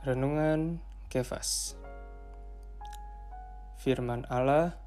[0.00, 0.80] Renungan
[1.12, 1.76] Kefas
[3.76, 4.80] Firman Allah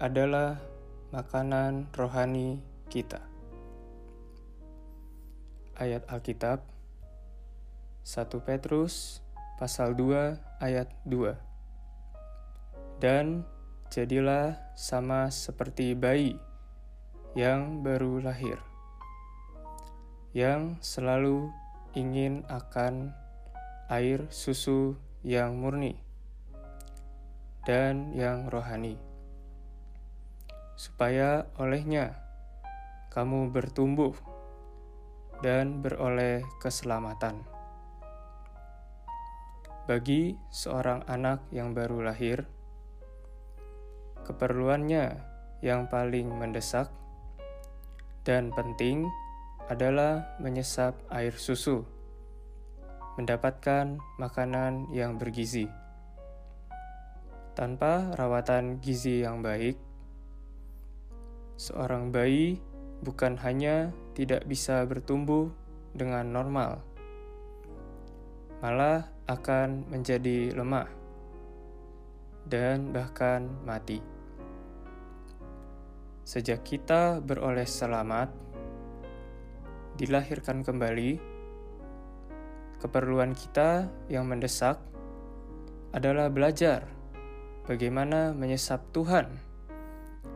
[0.00, 0.56] adalah
[1.12, 3.20] makanan rohani kita.
[5.76, 6.64] Ayat Alkitab
[8.00, 9.20] 1 Petrus
[9.60, 11.36] pasal 2 ayat 2
[12.96, 13.44] Dan
[13.92, 16.32] jadilah sama seperti bayi
[17.36, 18.56] yang baru lahir
[20.32, 21.52] yang selalu
[21.92, 23.12] ingin akan
[23.86, 25.94] air susu yang murni
[27.66, 28.98] dan yang rohani,
[30.74, 32.14] supaya olehnya
[33.10, 34.14] kamu bertumbuh
[35.42, 37.42] dan beroleh keselamatan.
[39.86, 42.46] Bagi seorang anak yang baru lahir,
[44.26, 45.14] keperluannya
[45.62, 46.90] yang paling mendesak
[48.26, 49.06] dan penting
[49.70, 51.86] adalah menyesap air susu,
[53.16, 55.68] mendapatkan makanan yang bergizi.
[57.56, 59.80] Tanpa rawatan gizi yang baik,
[61.56, 62.60] seorang bayi
[63.00, 65.48] bukan hanya tidak bisa bertumbuh
[65.96, 66.84] dengan normal,
[68.60, 70.88] malah akan menjadi lemah
[72.44, 73.98] dan bahkan mati.
[76.26, 78.28] Sejak kita beroleh selamat,
[79.96, 81.35] dilahirkan kembali,
[82.82, 84.76] keperluan kita yang mendesak
[85.96, 86.84] adalah belajar
[87.64, 89.32] bagaimana menyesap Tuhan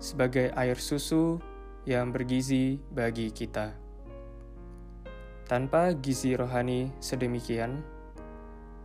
[0.00, 1.36] sebagai air susu
[1.84, 3.76] yang bergizi bagi kita.
[5.44, 7.82] Tanpa gizi rohani sedemikian,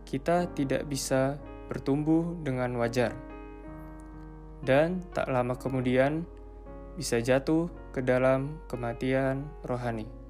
[0.04, 1.38] kita tidak bisa
[1.70, 3.14] bertumbuh dengan wajar,
[4.66, 6.26] dan tak lama kemudian
[6.98, 10.25] bisa jatuh ke dalam kematian rohani.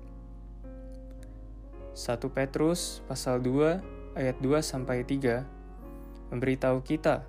[1.97, 7.25] 1 Petrus pasal 2 ayat 2 sampai 3 memberitahu kita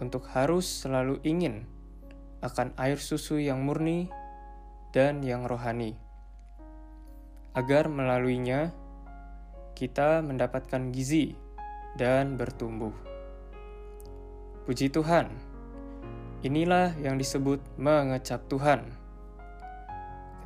[0.00, 1.68] untuk harus selalu ingin
[2.40, 4.08] akan air susu yang murni
[4.96, 6.00] dan yang rohani
[7.52, 8.72] agar melaluinya
[9.76, 11.36] kita mendapatkan gizi
[12.00, 12.96] dan bertumbuh.
[14.64, 15.28] Puji Tuhan.
[16.40, 18.96] Inilah yang disebut mengecap Tuhan.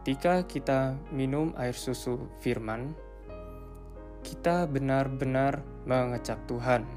[0.03, 2.99] Ketika kita minum air susu firman,
[4.25, 6.89] kita benar-benar mengecap Tuhan.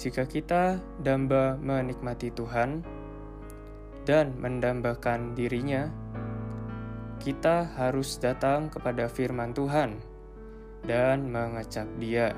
[0.00, 2.80] Jika kita damba menikmati Tuhan
[4.08, 5.92] dan mendambakan dirinya,
[7.20, 10.00] kita harus datang kepada firman Tuhan
[10.88, 12.32] dan mengecap Dia.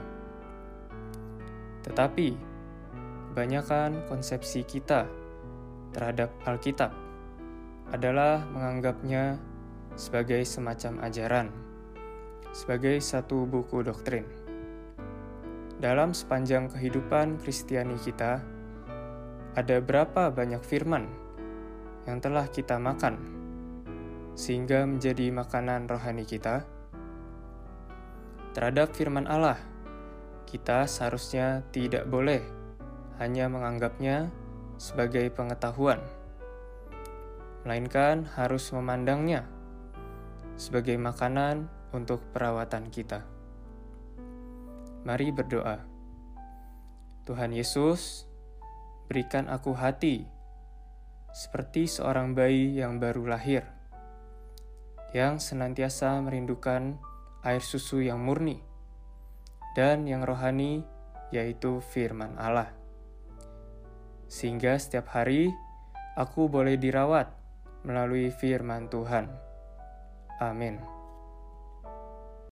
[1.87, 2.29] Tetapi,
[3.31, 5.07] kebanyakan konsepsi kita
[5.95, 6.91] terhadap Alkitab
[7.95, 9.39] adalah menganggapnya
[9.95, 11.68] sebagai semacam ajaran
[12.53, 14.25] sebagai satu buku doktrin.
[15.79, 18.43] Dalam sepanjang kehidupan Kristiani kita,
[19.55, 21.07] ada berapa banyak firman
[22.07, 23.19] yang telah kita makan
[24.39, 26.67] sehingga menjadi makanan rohani kita?
[28.55, 29.59] Terhadap firman Allah,
[30.51, 32.43] kita seharusnya tidak boleh
[33.23, 34.31] hanya menganggapnya
[34.79, 36.03] sebagai pengetahuan,
[37.63, 39.47] melainkan harus memandangnya
[40.59, 43.25] sebagai makanan untuk perawatan kita.
[45.07, 45.79] Mari berdoa.
[47.25, 48.25] Tuhan Yesus,
[49.09, 50.25] berikan aku hati
[51.33, 53.65] seperti seorang bayi yang baru lahir,
[55.13, 56.97] yang senantiasa merindukan
[57.45, 58.61] air susu yang murni
[59.77, 60.83] dan yang rohani,
[61.31, 62.73] yaitu firman Allah.
[64.27, 65.49] Sehingga setiap hari
[66.19, 67.31] aku boleh dirawat
[67.87, 69.31] melalui firman Tuhan.
[70.43, 70.98] Amin.